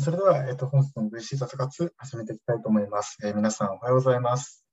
[0.00, 3.18] それでは、えっと、本日の VC 雑活始めていきたいと思います。
[3.24, 4.64] えー、皆さんおはようございます。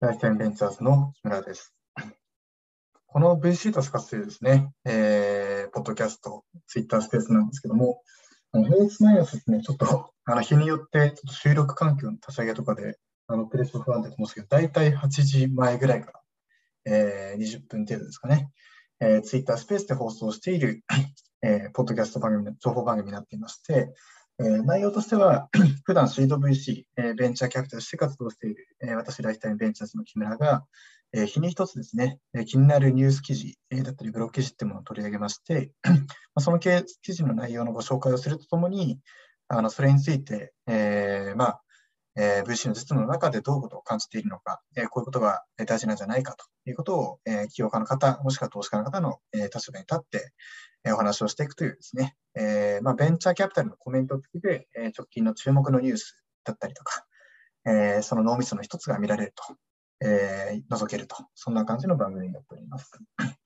[0.00, 1.74] ライフタイムベンチャーズの木村です。
[3.06, 8.00] この VC 雑活というですね、えー、ポッドキャスト、ツイッタースペースなんですけども、
[8.54, 12.96] 平日毎朝ですね、ちょっとあの日によってちょっと収録環境の立ち上げとかで、
[13.26, 16.20] あのプレス不安定と思うんですけど、大体8時前ぐらいから、
[16.86, 18.48] えー、20分程度ですかね、
[19.00, 20.82] えー、ツイッタースペースで放送している、
[21.42, 23.92] えー、ポッドキャスト番組、情報番組になっていまして、
[24.40, 25.48] 内容としては、
[25.84, 26.84] 普段シード VC、
[27.16, 30.64] ベンチャーキャピタルとして活動している、私、ライフタイムベンチャーズの木村が、
[31.12, 35.72] 日に一つですね、気になるニュース記事、だったりブログ記事っていうものを取り上げまして、
[36.38, 36.70] その記
[37.02, 38.98] 事の内容のご紹介をするとともに、
[39.48, 41.62] あのそれについて、えーまあ
[42.16, 50.32] えー、VC の実務の中でどういうことを感じているのか、えー、こういうことが大事なんじゃないかということを、えー、起業家の方、もしくは投資家の方の、えー、立場に立って、
[50.86, 57.04] お話をしていくというですね、えーまあ、ベンチャーキャピタルのコメント付きで、えー、直近の注目のニュースだったりとか、
[57.66, 59.56] えー、その脳みその一つが見られると、
[60.00, 62.90] えー、覗けると、そんな感じの番組になっております。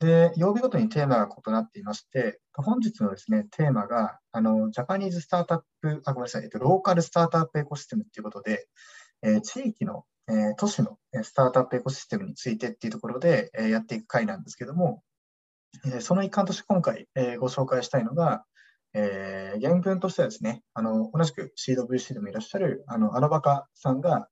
[0.00, 8.66] で、曜日ごとにテーマが異なっていまして、本日のですね、テーマが、あの、ジャパニーズスタートアップ、あ、ごめんなさい、えっと、ローカルスタートアップエコシステムということで、
[9.22, 15.02] えー、地域の、えー、都市のスタートアップエコシステムについてっていうところで、えー、やっていく回なんですけども、
[15.84, 18.44] え、その一環として今回、え、ご紹介したいのが、
[18.94, 24.28] えー、原文としてはですね、あの、同じくシード VC でもいらっしゃる、あの、アラバカさんが、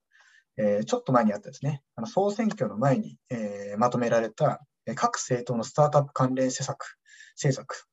[0.57, 4.61] えー、ちょっと前にあったですね、あの総選挙の前に、えー、まとめられた、
[4.95, 6.97] 各政党のスタートアップ関連施策、
[7.35, 7.87] 政策、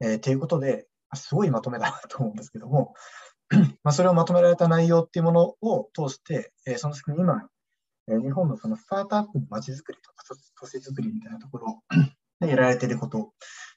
[0.00, 2.94] えー、ということで、すごいまとめだなと思うんですけども、
[3.84, 7.48] まあ、それをまとめられた内容っていうものを通して、え、その先に今、
[8.08, 10.24] え、日本のそのスタートアップの街づくりとか
[10.60, 11.82] 都市づくりみたいなところ
[12.40, 13.32] でやられていること、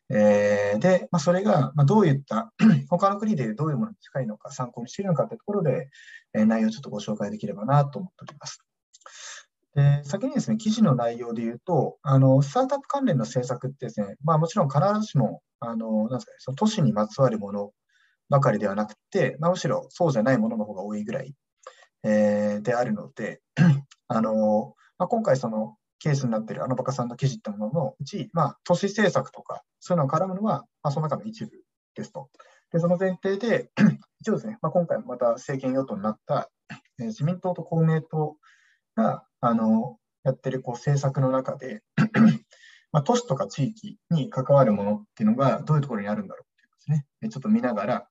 [0.09, 2.51] えー、で、まあ、それが、ま、どういった
[2.89, 5.89] 他の国でどういうものに近いのか参考にしているのかというところで、
[6.33, 8.63] えー、内容をちょっとご紹介できればなと思っております。
[9.75, 17.71] で先にですね、記事の内容で言うと、あのスタートアップ関連の政策ってですね、まあ、もちろん必ずしもあのなんですか、ね、その都市にまつわるもの
[18.29, 21.33] ばかりではなくて、まあ、むしろそうじゃないものの方が多いぐらい、
[22.03, 23.41] えー、であるので、
[24.07, 31.51] あのまあ、今回そのケースになっているあのバカさんの記事ってもののうち、まあ、都市政策とかそういうのを絡むのは、まあ、その中の一部
[31.95, 32.29] ですと。
[32.71, 33.69] でその前提で、
[34.21, 36.49] 一応ですね、まあ、今回また政権与党になった、
[36.99, 38.37] えー、自民党と公明党
[38.95, 41.81] があのやってるこう政策の中で
[42.91, 48.08] まあ、都市とか地域に関わるものっていうのがどういうところにあるんだろうっていうですね、ちょっと見ながら、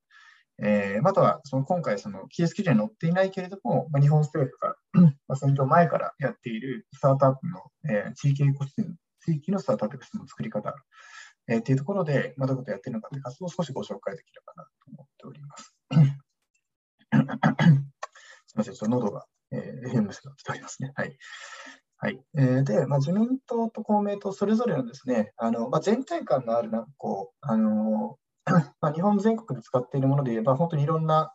[0.61, 4.77] えー、またはその今回、その KS 記事に載っていないけれども、まあ、日本政府が、
[5.37, 10.75] 選挙前からやっているスタートアップの、えー、地域エコシステム、地域のスタートアップシステムの作り方、
[11.49, 15.75] えー、っていうところで、まあ、どういうことをやっているのかという活動を少しご紹介できればなと思っております。
[18.47, 20.93] すみません、ちょっと喉がえー、FM が来ておりますね。
[20.95, 21.17] はい。
[22.01, 22.21] はい。
[22.37, 28.19] えー、で、まあ、自民党と公明党それぞれのですね、あのまあ、全体感のある、なんかこう、あの
[28.81, 31.33] まあ、日本全国で使っているもので言えば、本当にいろんな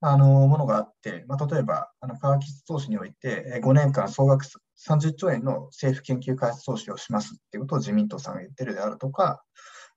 [0.00, 4.44] あのものがあって、まあ、例えば、あの科学技術投資において、5年間総額
[4.86, 9.42] 30兆円の政府研究開発投資をしますっていうことを自民党さんが言ってるであるとか、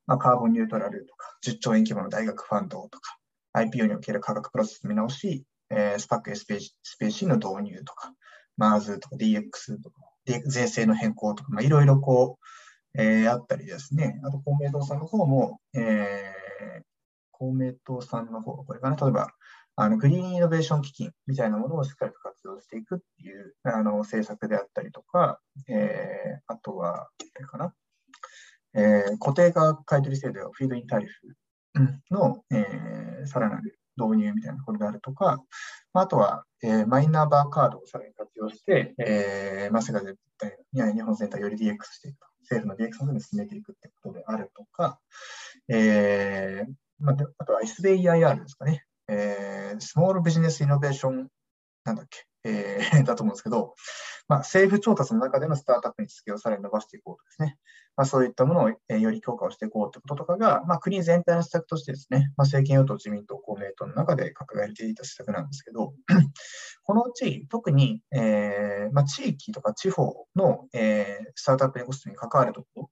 [0.05, 3.17] まあ、カーボンニュートラルとか、10兆円規模の大学ファンドとか、
[3.53, 8.13] IPO における価格プロセス見直し、えー、スパック SPC の導入とか、
[8.57, 9.95] MARS とか DX とか、
[10.45, 12.37] 税制の変更とか、まあ、いろいろこ
[12.95, 16.83] う、えー、あったりですね、あと公明党さんの方も、えー、
[17.31, 19.31] 公明党さんの方、これかな、例えば、
[19.79, 27.09] あのグリーンイノベーション基金みたいなものをしっかりと活用していくっていうあの政策であったりとか、えー、あとは、あ
[27.39, 27.73] れかな、
[28.73, 31.35] えー、固定化買取制度や、フィードインタリフ
[32.09, 35.43] の、えー、さらなる導入みたいなことであるとか、
[35.93, 40.15] まあとは、えー、マイナンバーカードをさらに活用して、えーまあ、世界全
[40.73, 44.99] 体、日本全体をより DX していくと、政府の DX を進めていくってことであるとか、
[45.69, 51.27] えーまあ、あとは SBIR ですかね、えー、スモールビジネスイノベーション、
[51.83, 53.75] なんだっけ、えー、 だと思うんですけど、
[54.27, 57.57] まあ、政府調達の中でのスタートアップに付けをさらに伸ばしていこうとですね、
[57.95, 65.93] まあ、そういったものを、えより強化をしていこうということとかが、まあ、国全体の施策としてですね、まあ、政権与党、自民党、公明党の中で掲げていた施策なんですけど、
[66.83, 72.89] このうち特に、えーまあ、地域とか地方の、えー、スタートアップエコシステムに関わるとこ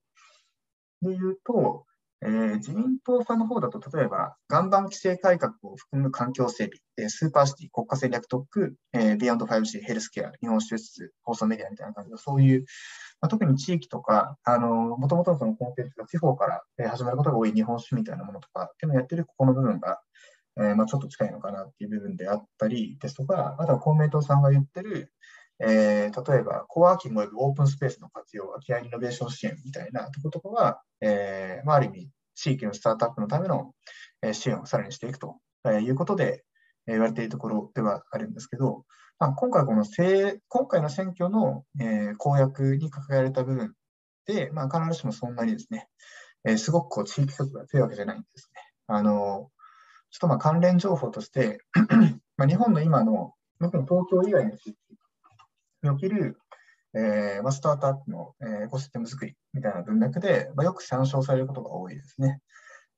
[1.02, 1.86] ろでいうと、
[2.22, 12.66] えー、自民党さんの方だと、例えば、岩盤規制改革を含む環境整備、えー、スーパーシティ、国家戦略特区、えー、 Beyond 5G、ヘルスケア、日本酒、放送メディアみたいな感じで、そういう、
[13.22, 20.00] まあ、特に地域とか、あの、もともとのそのコンテンツが地方から、えー、始まることが多い日本酒みたいなものとかっていうのをやってるここの部分が、
[20.58, 25.12] えー、まあ、ちょっと近いのかなっていう部分であったりですとか、あとは公明党さんが言ってる、
[25.60, 33.74] えー、例えば、コワーキング及びオープンスペースの活用、空き家イノベーション支援みたいなところとかは、えーまあ、ある意味、地域のスタートアップのための
[34.34, 36.44] 支援をさらにしていくということで、
[36.88, 38.86] 言われているところではあるんですけど、
[39.18, 39.86] まあ、今回この
[40.48, 43.74] 今回の選挙の、え、公約に掲げられた部分
[44.26, 45.88] で、まあ、必ずしもそんなにですね、
[46.44, 48.62] え、すごくこう地域色が強いわけじゃないんですね。
[48.88, 49.50] あの
[50.12, 51.60] ちょっとまあ関連情報として
[52.38, 54.78] まあ、日本の今の、特に東京以外の地域
[55.86, 56.38] における、
[56.94, 62.40] えーまあ、スタートアップの、えー、エコシステム作りみたいな文脈で、まあ、よく参照されることが多いですね。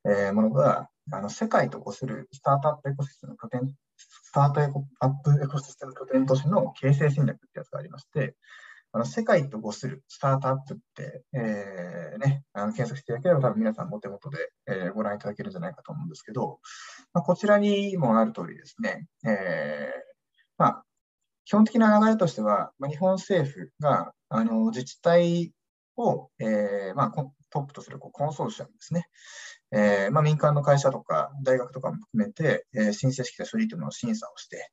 [0.06, 3.62] えー、ものが、あの世界とこするスタートアップエコシステム拠点、
[3.98, 4.62] スタート
[5.00, 8.36] アップエコシステム拠点都市の形成戦略ってやつがありまして、
[8.92, 16.60] あの世界とごするスタートアップって、えーね、あの検索していただければ多分皆さんお手元で、えー、ご覧いただけるんじゃないかと思うんですけど、
[17.13, 20.07] まあ、こちらにもある通りですね、えー
[20.57, 20.84] まあ、
[21.48, 25.54] 基本的な流れとしては、まあ、日本政府があの自治体
[25.96, 27.12] を、えーまあ、
[27.50, 29.08] トップとするこうコンソーシアムですね、
[29.72, 34.72] えーまあ、民間の会社とか大学とかも含めて、えー、申請式の処理というのを審査をして、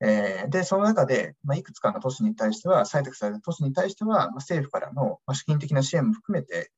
[0.00, 6.70] えー、で、その中で、まあ、いくつかの都市に対しては、採択された都市に対しては、まあ、政府からの、まあ、資金的な支援も含めて、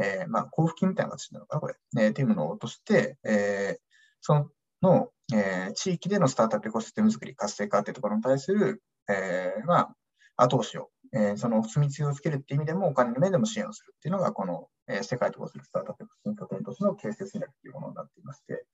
[0.00, 3.80] えーまあ、交付金みたいな形なのかな、これ、えー、というものを落として、えー、
[4.20, 4.50] そ
[4.80, 9.96] の、えー、地域でのスタートアップエコシステム作り、活性化というところに対する、えーまあ、
[10.36, 18.64] 後押しを、えー、そのお墨付きをつけるっていう意味でも、お金の面でも支援をするっていうのが、この、えー、世界とするスタートアップエコシステム拠点としての形成戦略というものになっていまして、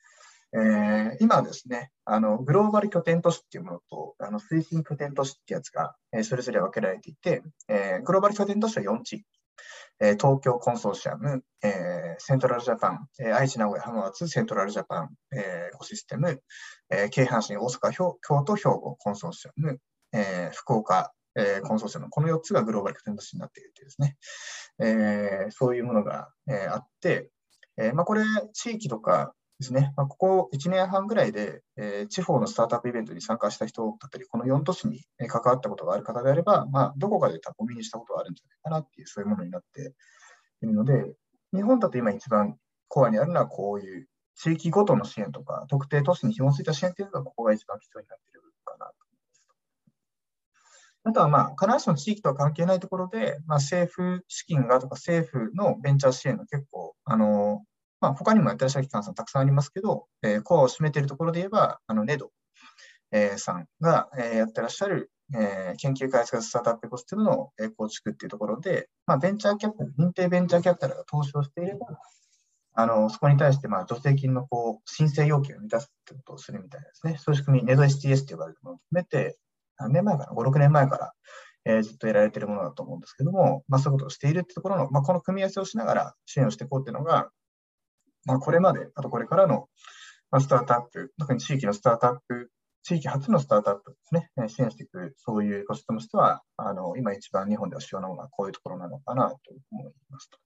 [0.54, 9.16] えー、今ですね、あのグローバル拠点都市っていうものとあの推進拠点都市ってやつが、えー、それぞれ分けられていて、えー、グローバル拠点都市は4地。
[9.16, 9.26] 域、
[10.00, 16.40] え、東京コンソーシアム、え、セントラルジャパン、え、愛知、名古屋、浜松、セントラルジャパン、えー、エコシステム、
[16.90, 19.80] え、京阪神、大阪、京都、兵庫コンソーシアム、
[20.12, 24.16] えー、福岡、えー、コンソーシアム、この4つがグローバル拠点都市になっているというですね、
[24.80, 27.30] えー、そういうものが、えー、あって、
[27.76, 28.22] えーまあ、これ、
[28.52, 39.94] 地域とかですね、まあ、ここ1年半ぐらいで、えー、地方のスタートアップイベントに参加した人だったり、この4都市に関わったことがある方であれば、まあ、どこかでタコミにしたことがあるんじゃないかなっていう、そういうものになって
[40.62, 41.12] いるので、
[41.52, 42.56] 日本だと今一番
[42.88, 48.94] コアにあるのはこういう地域ごとの支援とか、特定都市に紐づいた支援というのが、ここが一番必要になっているかなと。
[51.08, 57.64] あとは、まあ、必ずしも地域とは関係ないところで、まあ、政府資金がとか政府のベンチャー支援が結構、あの
[58.02, 62.30] まあ、他にもやってらっしゃる機関さんたくさんありますけど、えー、コアを占めているところで言えば、あの、ネド、
[63.10, 71.86] えー、さんが、えー、やってらっしゃる、えー、研究開発スタートアップエコステムの、えー、構築っていうところで、まあ、ベンチャーキャピタル、認定ベンチャーキャピタルが投資をしていれば、
[72.74, 77.16] あの、そこに対して、まあ、助成金のこう申請要件を満たすってことをするみたいですね。
[77.18, 79.36] そういう仕組み、ネド STS と呼ばれるものを含めて、
[79.78, 81.12] 何年前かな、5、6年前から、
[81.64, 87.30] えー、ずっとやられているものだと思うんですけども、まあ、そういうことをしているってところの、まあ、この組み合わせをしながら支援をしていこうっていうのが、
[88.26, 89.68] まあ、これまで、あとこれからの
[90.30, 92.50] まスタートアップ、特に地域のスタートアップ、
[92.82, 99.36] 地域初のスタートアップですねえ、支援していく、そういうコストとしては、あの今一番日本では主要なものはこういうところなのかなと
[99.72, 100.38] 思いますと。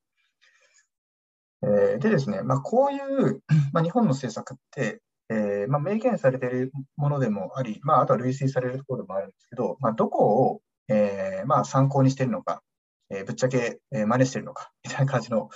[1.65, 3.43] えー、でですね、まあ、こういう、
[3.73, 5.01] まあ、日本の政策って、
[5.33, 12.63] えーまあ、明言されているものでもあり、まあ、あとは類推されるところでもあるんですけど、まあ、どこを、えーまあ、参考にしているのか、
[13.11, 15.49] え、ぶっちゃけ、えー、真似しているのかみたいな感じの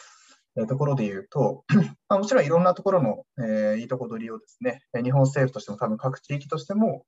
[0.58, 1.64] えところで言うと、
[2.08, 7.04] ま、もちろんいろんなところの、え、いいとこ取りをですね、日本政府としても多分各地域としても、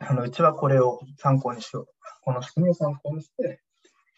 [0.00, 1.86] あのうちはこれを参考にしよう。
[2.22, 3.60] この仕組みを参考にして、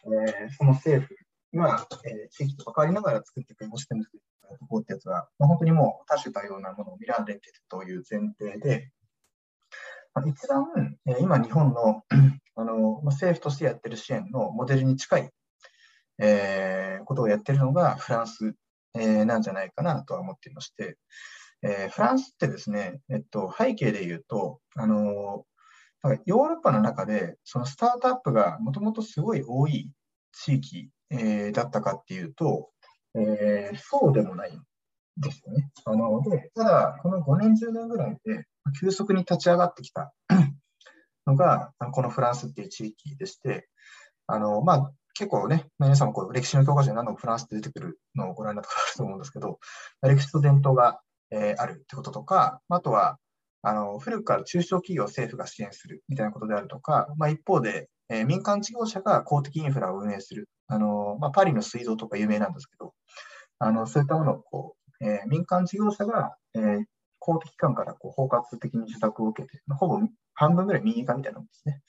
[0.06, 1.14] え、その政府
[1.54, 8.90] が、えー、地域と関わりながら作っていくシステム作っていくってやつは、まあ、本当にもう多種多様なものを見られてるという前提で、
[10.14, 12.02] まあ、一番、えー、今日本の
[12.56, 15.30] あの、まあ、政府としてやってる支援のモデルに近い
[16.18, 18.54] えー、ことをやってるのがフランス、
[18.94, 20.96] えー、なんじゃないかなとは思っていまして、
[21.62, 25.44] えー、フランスってですね、えっと、背景で言うと、あの
[26.26, 29.90] ヨーロッパの中で、そのスタートアップがもともとすごい多い
[30.32, 32.70] 地域、えー、だったかっていうと、
[33.14, 34.62] えー、そうでもないん
[35.18, 35.70] ですよね。
[35.84, 38.46] あのでただ、この5年、10年ぐらいで
[38.80, 40.12] 急速に立ち上がってきた
[41.26, 43.68] のが、このフランスっていう地域でして、
[44.26, 49.58] あのまあ、結構ね、皆さんもこう歴史の教科書に何度もフランスって出てくるのをご覧になったことあると思うんですけど、
[50.02, 51.00] 歴史と伝統が、
[51.30, 53.18] えー、あるってこととか、あとは、
[53.64, 62.94] あの古くから中小企業政府が支援するみたいなことであるとか、まあ、一方で、えー、民間事業者が公的インフラを運営する、あのまあ、パリの水道とか有名なんですけど、
[63.58, 66.84] あのそういったものをこう、えー、民間事業者が、えー、
[67.18, 70.00] 公的機関からこう包括的に受託を受けて、ほぼ
[70.34, 71.82] 半分ぐらい民営化みたいなものですね。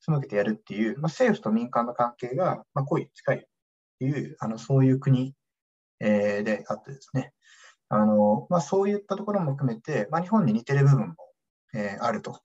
[0.00, 3.40] その受けてやるっていう、まあ、政府と民間の関係が、まあ、濃い、近いっ
[3.98, 5.34] ていう、あのそういう国、
[6.00, 7.32] えー、であってですね。
[7.92, 11.14] あのまあ、そういったところも含めて、まあ、日本に似てる部分も、
[11.74, 12.40] えー、あると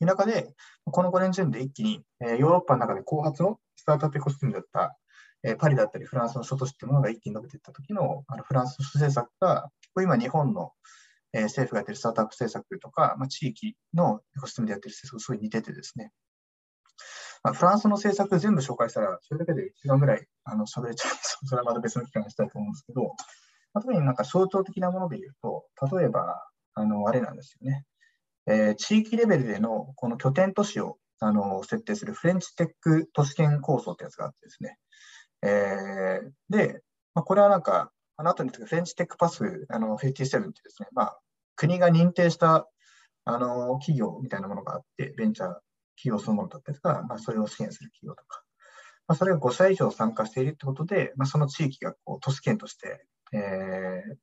[0.00, 4.96] いう中で、この5年順で一気に、えー、ヨーロッパの中で後発のスタートアップエコシステムだった、
[5.44, 10.72] え、パリだったりフランスの諸都市っていうものが一気に伸びていった時のあのフランス政策が、今日本の、
[11.32, 16.12] えー、政府がやってるスタートアップ政策とか、まあ、地域のエコシステムでやってる政策とすごい似ててですね、
[17.42, 23.02] まあ、フランスの政策全部紹介したら、それだけで1時間ぐらいあの喋れちゃうんですそれはまた別の機会にしたいと思うんですけど、
[23.74, 25.64] まあ、特になんか象徴的なもので言うと、
[25.96, 26.44] 例えば、
[26.74, 27.84] あの、あれなんですよね。
[28.46, 34.78] えー、地域レベルでのこの拠点都市をあの設定するフレンチテック都市圏構想ってやつがあってですね。
[35.42, 36.82] えー、で、
[37.14, 41.18] まあ、これはなんか、あの後にフレンチテックパスあの57ってですね、まあ、
[41.56, 42.68] 国が認定した
[43.24, 45.48] あの企業みたいなものがあって、ベンチャー
[45.96, 48.42] 企業そのものだったりとか、まあ、それを支援する企業とか、
[49.08, 54.16] まあ、それが5歳以上参加しているということで、まあ、その地域がこう都市圏としてえー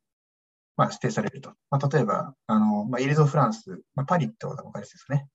[0.77, 1.53] まあ、指定されると。
[1.69, 5.27] まあ、例えば、あのまあ、イルゾ・フランス、まあ、パリってことが分かりやすいですね。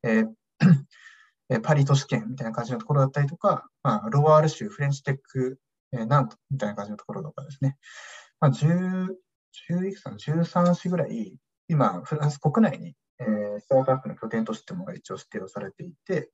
[1.51, 5.59] えー、パリ都市圏みたいな感じのところだったりとか、まあ、ロワール州フレンチテック、
[5.95, 7.77] えー、ナントみたいな感じのところとかですね。
[8.41, 9.09] まあ、10、
[9.71, 11.37] 10いくつか13市ぐらい、
[11.69, 16.31] 今、フランス国内に、えー、スタートアップの拠点としてもが一応指定をされていて、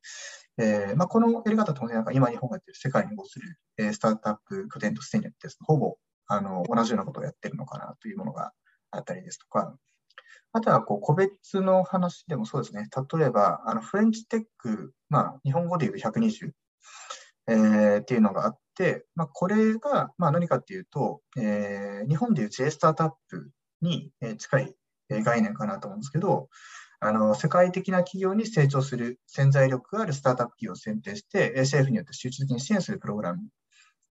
[0.59, 8.53] えーまあ、このやり方とね、なんか今日本がやってる世界に合する、えー、スタートアップ拠点としてにやってほぼあの同じようなことをやってるのかなというものが
[8.91, 9.75] あったりですとか、
[10.53, 12.89] あとはこう個別の話でもそうですね、
[13.19, 16.51] 例えばあのフレンチテック、まあ、日本語で言うと120、
[17.51, 23.51] えー、っていうのがあって、まあ、これがまあ何かっていうと、えー、日本でいう J スタートアップ
[23.83, 24.75] に近い
[25.11, 26.49] 概念かなと思うんですけど、
[27.01, 33.43] あの世界的な企業に成長する潜在力があるスタートアップ企業を選定して、政府によって集中的に支援するプログラム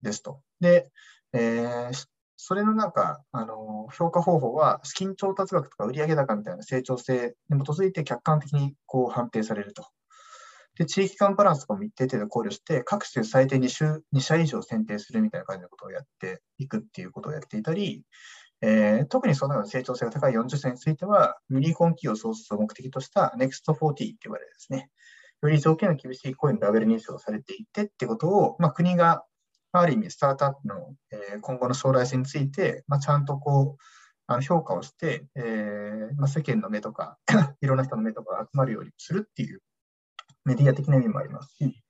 [0.03, 0.41] ですと。
[0.61, 0.91] で、
[1.33, 9.87] えー、それのなんか、あの、評価方法は、資金調達額とか売上高みたいな成長性に基づいて客観的にこう判定されると。
[10.77, 18.05] で、地域間バランスとかも一定程度考慮して、各種最低2週2社以上選定するみたいな感じのことをやっていくっていうことをやっていたり、
[18.63, 24.91] えー、特にそのような成長性が高い40社については、ユニコン企業創出を目的とした NEXT40 って言われるですね、
[25.43, 29.25] より条件の厳しい声のラベル認証されていてってことを、まあ、国が
[29.73, 30.95] ある意味、スタートアップの、
[31.43, 33.83] 今後の将来性について、まあ、ちゃんとこう、
[34.29, 37.17] あの評価をして、えー、まあ、世間の目とか
[37.61, 39.61] いろんな人の目とか集まるようにするっていう
[40.47, 41.83] メディア的な意味もありますし、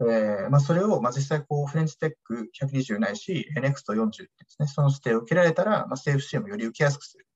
[0.00, 7.26] えー、まあ、それを、まあ、実際こう、フレンチテック120ないし、NEXT40 ですね、その指定を受けられたら、まあ、政府支援もより受けやすくする。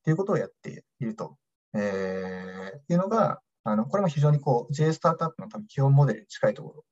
[0.00, 1.36] っていうことをやっていると、
[1.74, 6.84] えー、いうのが、あのこれも非常にこう J スタートアップの多分基本モデルに近いところ。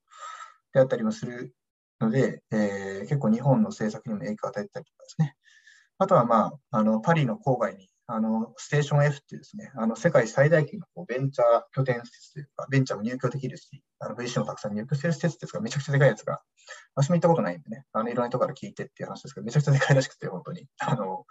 [0.73, 1.55] であったりもする
[1.99, 5.35] ので、えー、結構日本の政策にも影響を与えてたりとかですね。
[5.97, 16.39] あとは、まあ、あのパリの郊外にあのステーション F っていうですね、あの世界最大級のこうベンチャー拠点施設というか、ベンチャーも入居できるし、あの VC もたくさん入居してる施設ですが、めちゃくちゃでかいやつが、
[16.95, 20.67] 私も行ったことないんでね、あのいろんな人から聞いてっていう話ですけど、めちゃくちゃでかいらしくて、本当に。
[20.79, 21.25] あの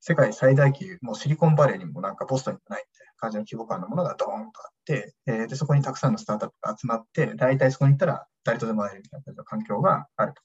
[0.00, 10.42] 世界最大級、もうシリコンバレーにもなんかボストンにもないみたいな感じの規模感のものがドーンとあって、えー、でそこにたくさんのスタートアップが集まって、大体そこに行ったら誰とでも会えるみたいな環境があると。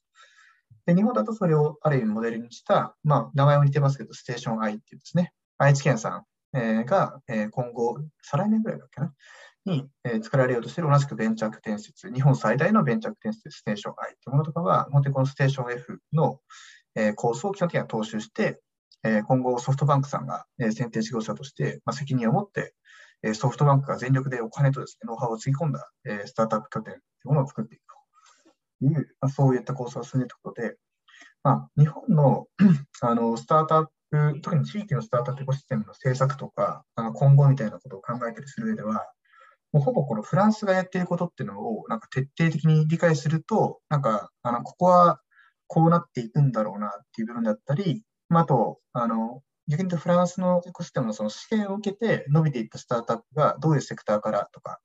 [0.86, 6.26] で日本だとそれをある意味モデルにした、まあ、名前も似てますけど、ステーション I っていうですね、愛知県さん、
[6.86, 9.14] が、今後、再来年ぐらいだっけな、
[9.66, 9.90] に、
[10.24, 16.40] 作られようとしている同じくベンチャー拠点施設、日本最大のベンチャー拠点施設、ステーション I というものとかは、本当にこのステーション F の、
[16.96, 18.62] えー、構想を基本的には踏襲して、
[19.04, 22.74] 今後ソフトバンクさんが、選定事業者として、責任を持って、
[23.34, 25.90] ソフトバンクが全力でお金とですね、ノウハウをつぎ込んだ、
[26.26, 28.00] スタートアップ拠点というものを作っていくと。
[28.82, 30.76] いう、そういった構想を進めていくことで、
[31.44, 32.48] まあ、日本の
[33.02, 33.92] あのスタートアップ、
[34.42, 39.06] 特に地域のスタートアップエコシステムの政策とか、あの今後みたいなことを考えたりする上では、
[39.72, 45.22] もうほぼこのフランスがやっていることっていうのをなんか徹底的に理解すると、なんかあのここは
[45.68, 54.80] こうなっていくんだろうなっていう部分だったり、まあ、あと、あの、逆に言うとフランスのエコシステムのその試験を受けて伸びていったスタートアップがどういうセクターからとか、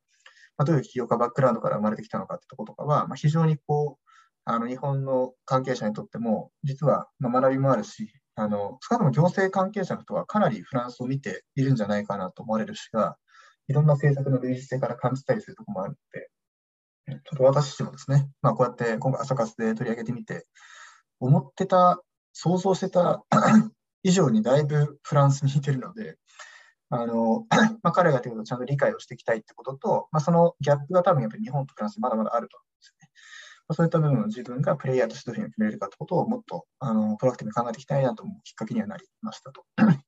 [0.58, 4.10] まあ、どういう企業家バックグラウンドから生まれてきたのかってとことかは、まあ、非常にこう、
[4.44, 13.16] あの日本の関係者にとっても、実は学びもあるし、あの少なくとも行政関係者の人はかなりフランスを見ているんじゃないかなと思われるしが、
[13.68, 16.30] いろんな政策の類似性から感じたりするところもあるので、
[17.06, 20.46] ちょっと私自身もですね、まあ、こうやって今回朝活で取り上げてみて、
[21.20, 23.24] 思ってた想像してた
[24.02, 26.18] 以上にだいぶフランスに似てるので、
[26.90, 27.46] あの、
[27.82, 33.03] まあ、彼がやってることをちゃんと理解をしていきたいってことと、まあ、そのギャップが多分やっぱり日本とフランスまだまだあると思うんですね。
[33.72, 39.64] そういった部分を自分がプレイヤーとしてどういうふうに触れるかってことをもっとあのプロアクティブに考えていきたいなと思うきっかけにはなりましたと。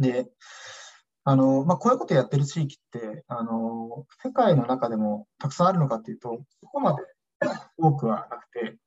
[0.00, 0.26] で、
[1.24, 7.02] あのまあ、こういうことをやってる地域ってあの、世界の中でもたくさんあるのかっていうと、そこまで
[7.76, 8.78] 多くはなくて、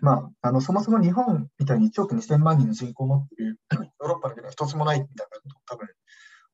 [0.00, 5.88] まあ、あのそもそも日本みたいに1億2000万人の人口を持っているヨーロッパだけでは一つもないみたいなこと多分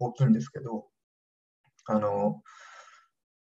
[0.00, 0.86] 大きいんですけど、
[1.86, 2.42] あの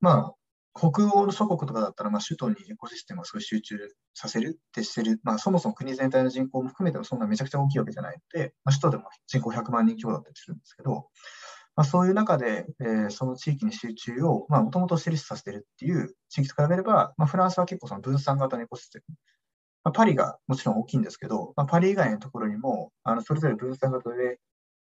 [0.00, 0.34] まあ、
[0.76, 3.76] 北欧の諸国とかだったら、まあ、首都にエコシステムをすごい集中
[4.14, 11.08] させるってしてる、まあ、そもそも国全体の人口も含めてもそんなめちゃくちゃ大きいわけじゃないので、まあ、首都でも人口100万人強だったりするんですけど、
[11.76, 19.14] まあ、そういう中で、えー、その地域に集中をもともと成立させてるっていう地域と比べれば、まあ、フランスは結構その分散型のエコシステム、
[19.84, 24.38] まあ、パリがもちろん大きいんですけど、まあ、パリ以外のところにもあのそれぞれ分散型で、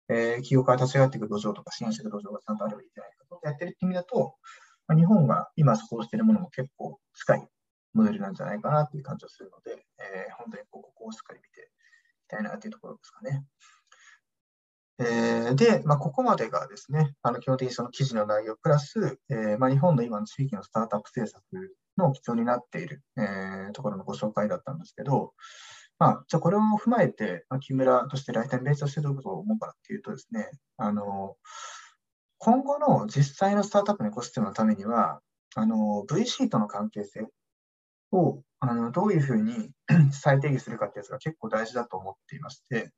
[0.10, 4.36] えー、企業から立ち上がっていく土壌とか支援していく土壌がちゃんとあればいいんじゃないかとやってるって意味だと、
[4.90, 7.48] まあ、日本が今そこをしているものも結構近い
[7.94, 11.64] モデルなんじゃないかなという感じがするので、えー、本当にここをしっかり見てい
[12.28, 13.46] きたいなというところですかね。
[15.02, 25.34] えー、で、まあ、ここまでがですね、あの基本的にその記事の内容プラス、えーまあ、日本の今の地域のスタートアップ政策の基調になっている、えー、ところのご紹介だったんですけど、
[26.00, 31.36] まあ、じゃあこれを踏まえて、まあ、木村として来店ベースとしてどういうことを思うかっていうとですね、あの
[32.40, 35.22] 今後の実際のスタートアップのエコシステムのためには、
[35.56, 37.28] あの VC との関係性
[38.12, 39.72] をあのどういうふうに
[40.12, 42.92] 再定義するかってやつが結構大事だと思っていまして、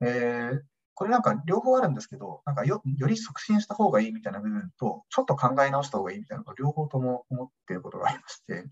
[0.00, 0.60] えー、
[0.94, 8.64] これなんか両方あるんですけど、なんかよより促進した方がいいみたいな部分と、ちょっと考え直した方がいいみたいなの両方とも思っていることがありまして、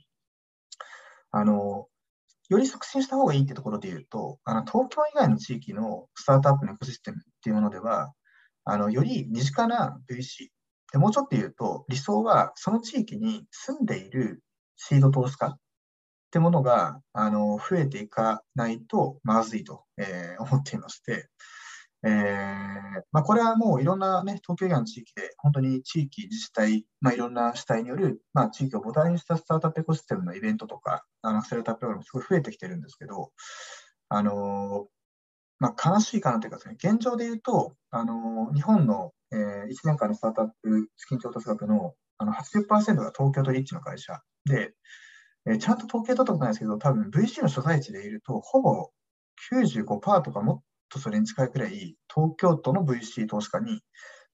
[1.31, 1.87] あの
[2.51, 8.13] より促進した方がいいってところで言うと、あの東京以外の地域のスタートアップのエコシステムっていうものでは、
[8.64, 10.49] あのより身近な VC
[10.92, 14.42] で、もうちょっと言うと、理想はその地域に住んでいる
[14.77, 15.59] シード投資家っ
[16.31, 21.29] てものがあの増えていかないとまずいと、えー、思っていまして、
[22.07, 33.31] えーまあ、これはもういろんな、ね、東京以外の地域で、本当に地域、自治体、まあ、いろんな主体による、まあ、地域を母体にしたスタートアップエコシステムのイベントとか、あのアクセルタッププログラム、すごい増えてきてるんですけど、
[34.11, 34.87] あの
[35.64, 44.74] まあ、悲しいかなというかですね、現状で言うと、あの日本の、えー、1年間のスタートアップ資金調達額のあの80%が東京とリッチの会社で、
[45.46, 48.90] えー、ちゃんと統計取ったことないですけど、多分 VC の所在地でいると、ほぼ
[49.55, 53.81] 95%とかもっとそれに近いくらい、東京都の VC 投資家に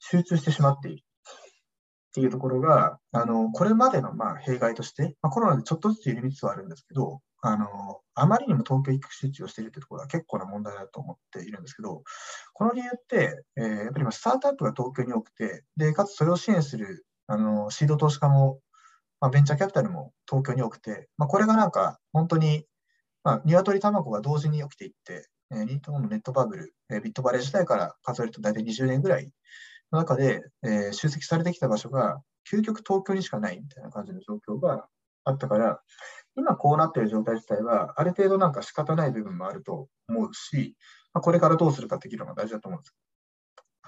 [0.00, 1.04] 集中してしまっている。
[2.08, 12.02] っていうところが、あのこれまでのまあ弊害として、まあ、コロナでちょっとずつ緩みつつあるんですけど、あのあまりにも東京一極集中をしているというところは結構な問題だと思っているんですけど、
[12.52, 18.60] この理由って、えー、やっぱり今スタートアップが東京に多くて、でかつそれを支援するあのシード投資家も、
[19.20, 22.66] まあ、ベンチャーキャピタルも東京に多くて、まあ、これがなんか本当に、
[23.24, 29.32] まあ、鶏卵が同時に起きていって、えー、ニートのネットバブル、えー、ビットバレー時代から数えると大体20年ぐらい
[29.92, 34.86] の中で、えー、集積されてきた場所が、究極東京にしかないみたいな感じの状況が
[35.24, 35.80] あったから、
[36.36, 40.76] 今こうなっている状態自体は、ある程度なんか仕方ない部分もあると思うし、
[41.12, 42.96] まあ、これからどうするかっていうのが大事だと思うんです。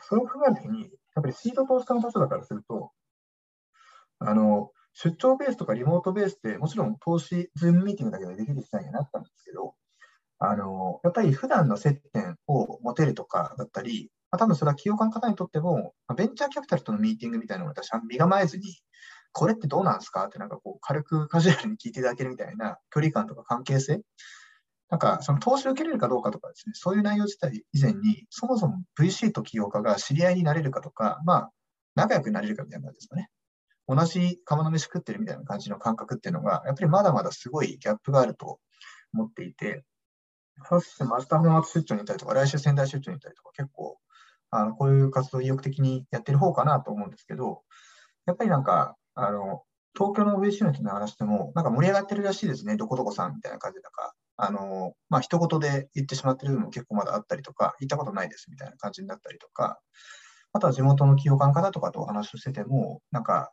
[0.08, 0.90] それを踏まえたときに、やっ
[1.22, 2.90] ぱりシード投資家の場所だからすると、
[4.18, 9.74] あの、出張ベースとかリモートベースでもちろん投資、ズームミーティングだけでできる時代になったんですけど、
[10.38, 18.64] あの、やっぱり普段の接点を持てるとかだったり、まあ、多分それは企業家の方にとっても、まあ、ベンチャーキャピタルとのミーティングみたいなのを私は身構えずに、
[19.32, 20.26] これってどうなんですか？
[20.26, 24.02] ってなんかこう軽くカジュアルに聞いていただけるみたいな距離感とか関係性？
[24.90, 31.50] なんかその投資を受けれるかどうかとかですね、そういう内容自体以前に、そもそも VC と起業家が知り合いになれるかとか、まあ、
[31.94, 33.30] 仲良くなれるかみたいな感じですかね。
[33.88, 38.60] 同じ釜の飯食ってるみたいな感じの感覚っていうのが、やっぱりまだまだすごいギャップがあると
[39.14, 39.82] 思っていて、
[40.62, 43.96] ファースト明日浜松出張に行ったりとか、来週仙台出張に行ったりとか、結構、
[44.50, 47.62] あのこういう活動を意欲的にやってる方かなと思うんですけど、
[48.26, 49.62] やっぱりなんか、あの、
[49.94, 59.78] 東京の VC の人に話しても、なんか盛り上がってるらしいですね、どこどこさんみたいな感じで、なんか、あの、まあ、一言で言ってしまってるのも結構まだあったりとか、行ったことないですみたいな感じになったりとか、
[60.52, 63.52] あとは地元の企業家の方とかとお話をしてても、なんか、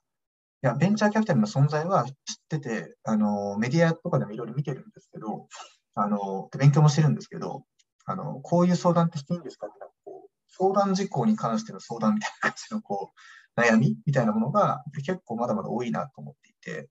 [0.61, 2.13] いや、ベンチャーキャピタルの存在は知っ
[2.49, 5.47] てて、あの、メディアとかでもいろいろ見てるんですけど、
[5.95, 7.63] あの、勉強もしてるんですけど、
[8.05, 13.19] あの、こういう相談ってしていいんですかって、こう、相談事項に関しての相談みたいな感じの、こう、
[13.59, 16.89] 悩みみたいなものが結構まだまだ多いなと思っていて、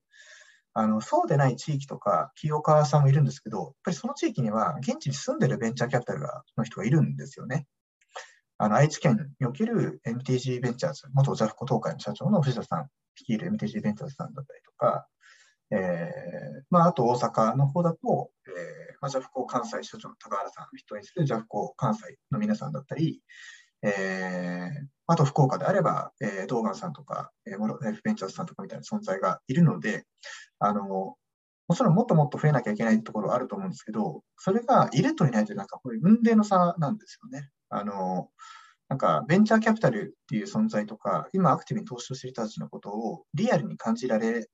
[0.73, 6.21] あのそうでない地域とか企業家さんもいるんですけど、やっぱりその地域には現地に住んでるベンチャーキャピタル
[6.57, 7.65] の人がいるんですよね。
[8.57, 15.07] あの愛知県における MTG ベンチャーズ、元ジャフコ東海の社長の藤田さん率いる MTG ベンチャーズさんだったりとか、
[15.71, 18.53] えーまあ、あと大阪の方だと、えー
[19.01, 23.21] まあ、ジャフコ関西社長の高原さんを筆頭にするジャフコ関西の皆さんだったり、
[23.81, 30.05] えー、あと福岡であれば、えー、ドーガンさんとか、えー、モロライフベンチャーズさんとかみたいな存在がいるので、
[30.59, 31.15] あの、
[31.67, 37.49] もちろんもっともっと増えなきゃいけないところはあると思うんですけど、それがいるといないというなんかこういう運命の差なんですよね。
[37.69, 38.29] あの、
[38.87, 44.47] なんかベンチャーキャピタルっていう存在とか、今アクティブに投資をしている人たちのことをリアルに感じられ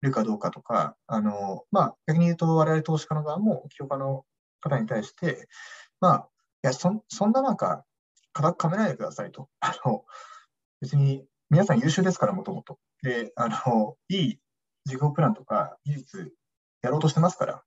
[0.00, 4.24] るかどうかとか、あの、まあ、逆に言うと我々投資家の側も、起業家の
[4.60, 5.46] 方に対して、
[6.00, 6.28] まあ、
[6.62, 7.84] いや、そそんななんか、
[8.32, 9.48] 固くかめないでくださいと。
[9.60, 10.04] あの、
[10.80, 12.78] 別に皆さん優秀ですから、もともと。
[13.02, 14.38] で、あの、いい
[14.84, 16.32] 事業プランとか技術
[16.82, 17.62] やろうとしてますから、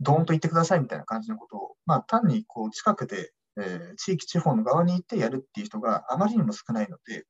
[0.00, 7.24] ドーンと言ってくださいみたいな感じのことを、まあ、単にこう近くでえー、地域、地方の側に行ってやるっていう人があまりにも少ないので、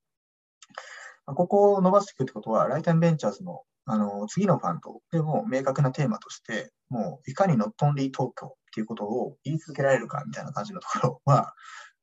[1.25, 11.55] ここを伸ばしていくってことは、ライタンベンチャーズのあの次のファンドでも明確なテーマとして、もういかにノットオンリー東京っていうことを言い続けられるかみたいな感じのところは、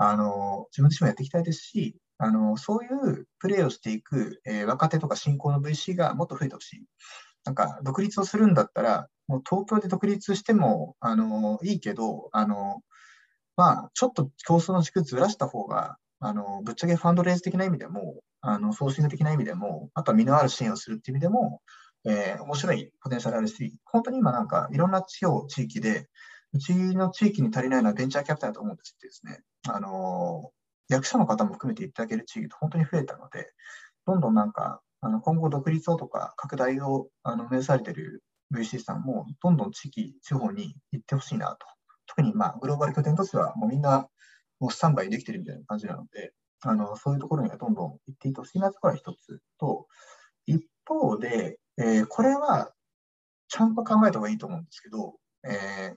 [0.10, 6.86] あの自分自身もやっていきたいですし、あのそういうプレーをしていく、えー、若手とか新興の VC がもっと増えてほしい。
[7.46, 12.82] なんか独立をするんだったら、もう東京で独立してもあのいいけど、あの
[13.56, 21.62] まあ、ちょっと競争の軸ずらした方が、あの、ぶっちゃけファンドレイズ的な意味でも、あの、ソーシング的な意味でも、あとは身のある支援をするっていう意味でも、
[22.06, 26.10] えー、面白いポテンシャルあるし、本当に今なんかいろんな地方、地域で、
[26.54, 30.52] うちの地域に足りないのはベンチャーキャピタルだと思うんですってですね、あの、
[30.88, 33.52] 役所の方も含めていただける地域と本当に増えたので、
[34.06, 41.66] どんどんなんか、あの今後独立をとか拡大をあの目指されている VC さんも、どんどん地域、地方に行ってほしいなと。
[42.08, 44.08] 特にまあグローバル拠点としてはもうみんな
[44.60, 49.88] もうスタンバイできてるみたいな感じなので、あのそういうところにはどんどん行っていってほしいなところが一つと、
[50.46, 52.72] 一方で、えー、これは
[53.50, 55.96] ちゃんと考えた方がいいと思うんですけど、えー、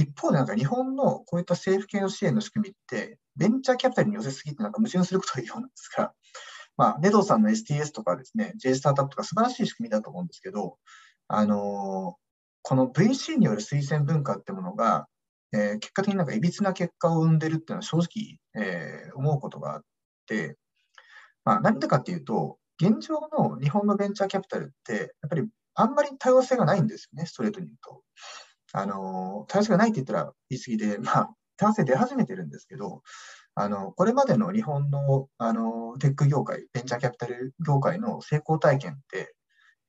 [0.00, 6.12] 一方でなんか日本のこういった政府系の支援の仕組みって、ベンチャーキャピタルに寄せすぎてなんか矛盾することがようなんですが、
[6.76, 10.78] まあ、ネドさんの STS とかですね、J スタートアップとか素晴らしい仕組みだと思うんですけど、
[11.28, 12.20] あのー、
[12.62, 15.08] この VC による推薦文化ってものが、
[15.52, 19.82] えー、結果的になんかいびつな結果を生んでるっていうのは正直、えー、思うことがあっ
[20.26, 20.56] て、
[21.44, 28.02] まあ、何でかっていうと、現状の日本のベンチャーキャピタルって、やっぱりあんまり多様性がないんですよね、ストレートに言うと。
[28.72, 33.02] あの多様性がないって言ったら言い過ぎで、 まあ、多様性出始めてるんですけど、
[33.54, 39.34] あのこれまでの日本のあのテック業界、ベンチャーキャピタル業界の成功体験って、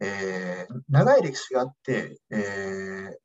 [0.01, 3.17] えー、長い歴史があって、えー、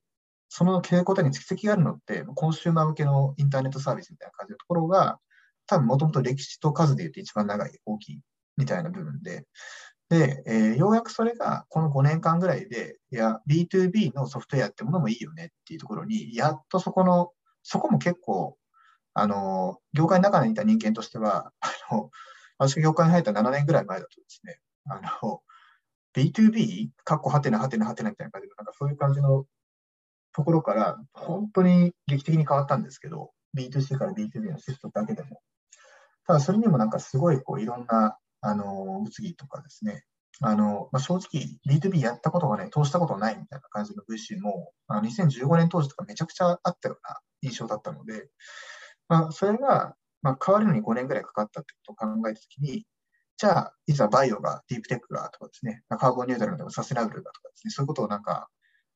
[0.49, 5.19] その傾向に蓄積があるのって、コンシューマー向けのインターネットサービスみたいな感じのところが、
[5.66, 8.21] 多分もともと歴史と数で言うと一番長い、大きい
[8.57, 9.47] みたいな部分で、
[10.09, 18.57] で、えー、ようやくそれがこの5年間ぐらいで、いや、B2B のソフトウェアってものもいいよねっていうところに、やっとそこの、そこも結構、
[19.14, 22.11] あの、業界の中にいた人間としては、あの、
[22.59, 25.42] 私が業界に入った7年ぐらい前だとですね、あの、
[26.14, 26.88] B2B?
[27.05, 29.45] かっこはてなはてなはてなみたいな感じの、なんかそういう感じの
[30.33, 35.40] ところから、本当に劇的に変わったんですけど、B2C から B2B のシフトだけでも。
[36.27, 40.05] ただ、それにもなんかすごいこういろんな、あの、物議とかですね、
[40.41, 48.29] あの、まあ、正直 B2B やったことがね、投したことないみたいな感じの VC も、あの2015年当時とかめちゃくちゃあったような印象だったので、
[49.09, 52.85] まあ、それが、まあ、変わるのに5年ぐらいかかったってことを考えたときに、
[53.39, 58.49] じゃあ、いざバイオが、ディープテックがとかですね、カーボンニュートラルでもサステナブルだとかですね、そういうことをなんか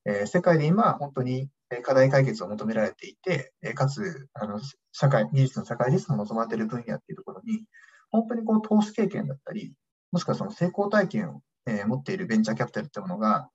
[0.06, 1.48] えー、世界で今、本当に
[1.82, 4.60] 課題解決を求められていて、かつあの
[4.92, 7.64] 社会、技術の社会リスクも望まれている分野っていうところに、
[8.10, 9.74] 本当にこう投資経験だったり、
[10.12, 13.48] もしくはその成功体験を、えー、持っているベンチャーキャピタルってものが、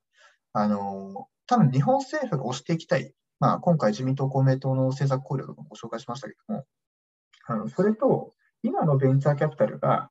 [0.53, 6.65] あの多分日本政府が推していきたい、まあ、今回自民党、公明党の政策考慮とかもご紹介しましたけども、
[7.47, 10.09] あのそれと今のベンチャーキャピタルが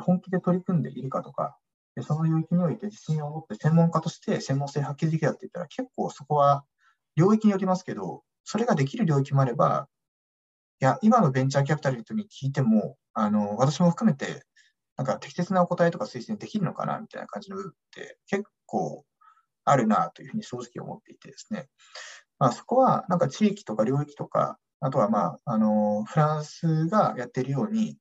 [0.00, 1.56] 本気で取り組んでいるかとか、
[2.02, 6.64] その領域において自信を持って専門家として専門性発揮できるかって言ったら結構そこは
[7.14, 9.88] 領域によりますけど、それができる領域もあれば、
[10.80, 14.44] いや、今のベンチャーキャピタリストに聞いても、あの、私も含めて、
[14.96, 19.04] なんか適切なお答えとか推薦できるのかなみたいな感じの部分って結構
[19.64, 21.68] あるなというふうに正直思っていてですね。
[22.38, 27.98] まあ、そこはなんか地域とか領域とか、あとはまあ、あの、フランスがやっているように、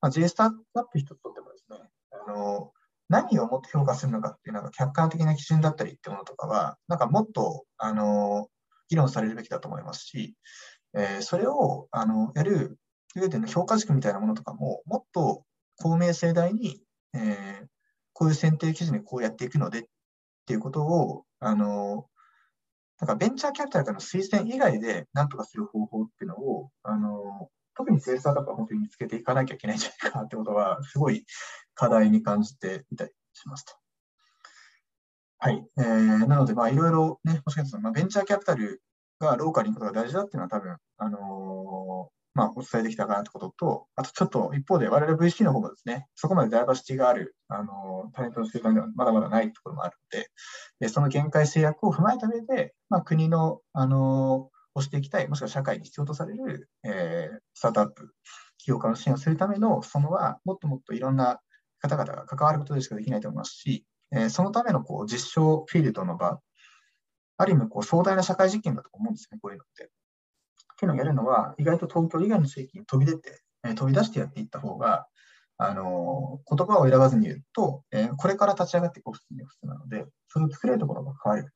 [0.00, 1.78] まあ、J スタートアップ一つとってもですね、
[2.26, 2.72] あの、
[3.10, 8.48] 何をもって評価するのかっていうなんか客観的な基準だったりってものとかは、なんかもっと、あの、
[8.88, 10.34] 議論されるべきだと思いますし、
[10.94, 12.78] えー、それを、あの、やる、
[13.16, 15.44] いわゆる評価軸みたいなものとかも、もっと
[15.76, 16.82] 公明正大に、
[17.14, 17.66] えー、
[18.12, 19.82] こういう選定基準でこうやっていくのでっ
[20.46, 22.06] ていうことを、あの、
[23.00, 31.24] なんかベンチャーキャピタルからの推薦以外で何とかする方法っていうのを、あの、特に生産だとは本当に見つけていかなきゃいけないんじゃないかってことは、すごい
[31.74, 33.74] 課題に感じていたりしますと。
[35.38, 35.66] はい。
[35.76, 38.80] えー、なので、まあ、いろいろね、もしかしたら、まあ、ベンチャーキャピタル
[39.18, 50.28] がローカルに行くことが大事だっていうのは多分、あのー、まあ、お伝えできたかなってことと、あとちょっと一方で我々 VC の方もですね、そこまでダイバーシティがある、あの、タレントの集団ではまだまだないところもあるので、
[50.80, 58.12] でその限界制約を踏まえた上で、まあ、国の、あのー、していきたい、もしくは社会に必要とされる、えー、スタートアップ、
[58.58, 61.40] 起業家の支援をするためのそのは、もっともっといろんな
[61.80, 66.40] 方々が関わることでしかできないと思いますし、えー、そのためのこう実証フィールドの場、
[67.36, 69.90] ある意味こう壮大な社会実験だと思うんですね、こういうのって。
[70.84, 75.06] っていうのをやるのは、意外と東京以外の地域に飛び出て、え、飛び出してやっていった方が、
[75.56, 81.54] あのー、言葉を選ばずに言うと、え、これから立ち上がっていく普通に普通なので、それを作れるところが変わる。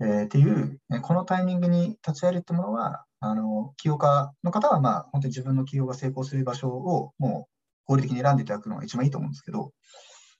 [0.00, 7.48] えー、っていう、えこのタイミングに立ち会えるってものは、あの起業家の方は、まあ、本当に自分の起業が成功する場所をも
[7.88, 9.72] う合理的に選んでいただくのが一番いいと思うんですけど、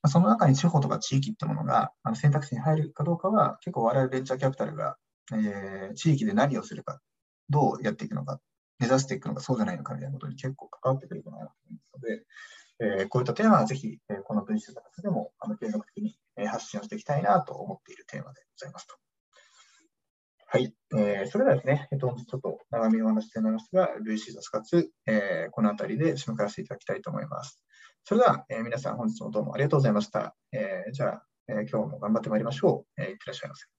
[0.09, 4.97] その中に地方とか地域ってものがあの選択肢に入るかどうかは、結構我々ベンチャーキャピタルが、
[5.33, 7.01] えー、地域で何をするか、
[7.51, 8.41] どうやっていくのか、
[8.79, 12.25] 目指していくのか、そうじゃないのかみたいなことに結構関わってくるかなと思いますので、
[12.79, 18.97] えー、こういったテーマはぜひ、えー、この文章活でもあの継続的に、えー、発信をしていきたいなと思っているテーマでございますと。
[20.49, 27.61] はい、えー、それではですね、えっと、ちょっと長めお話になりますが、ルイシーザス活、えー、このあたりで締めくらせていただきたいと思います。
[28.05, 30.37] それでは、えー、皆さん本日もどうもありがとうございました。
[30.53, 33.03] えー、じゃあ、えー、今日も頑張ってまいりましょう。
[33.03, 33.76] えー、いってらっしゃいませ。